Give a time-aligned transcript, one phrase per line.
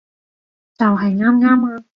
[0.77, 1.83] 就喺啱啱啊